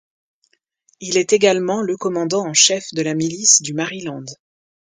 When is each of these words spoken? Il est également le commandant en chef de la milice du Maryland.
Il 0.99 1.15
est 1.15 1.31
également 1.31 1.83
le 1.83 1.95
commandant 1.95 2.47
en 2.47 2.55
chef 2.55 2.91
de 2.95 3.03
la 3.03 3.13
milice 3.13 3.61
du 3.61 3.75
Maryland. 3.75 4.25